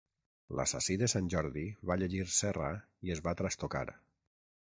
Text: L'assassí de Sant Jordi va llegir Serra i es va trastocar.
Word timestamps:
L'assassí 0.59 0.95
de 1.01 1.09
Sant 1.13 1.27
Jordi 1.33 1.65
va 1.91 1.97
llegir 2.03 2.23
Serra 2.39 2.71
i 3.09 3.15
es 3.17 3.23
va 3.27 3.37
trastocar. 3.43 3.85